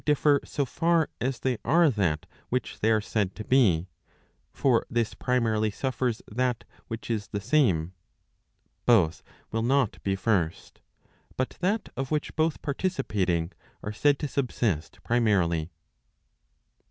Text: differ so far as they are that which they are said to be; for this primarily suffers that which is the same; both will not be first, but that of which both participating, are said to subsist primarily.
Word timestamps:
differ 0.03 0.39
so 0.43 0.65
far 0.65 1.09
as 1.19 1.41
they 1.41 1.59
are 1.63 1.87
that 1.91 2.25
which 2.49 2.79
they 2.79 2.89
are 2.89 3.01
said 3.01 3.35
to 3.35 3.43
be; 3.43 3.87
for 4.51 4.83
this 4.89 5.13
primarily 5.13 5.69
suffers 5.69 6.23
that 6.27 6.63
which 6.87 7.11
is 7.11 7.27
the 7.27 7.39
same; 7.39 7.93
both 8.87 9.21
will 9.51 9.61
not 9.61 10.01
be 10.01 10.15
first, 10.15 10.81
but 11.37 11.51
that 11.59 11.87
of 11.95 12.09
which 12.09 12.35
both 12.35 12.63
participating, 12.63 13.51
are 13.83 13.93
said 13.93 14.17
to 14.17 14.27
subsist 14.27 14.97
primarily. 15.03 15.69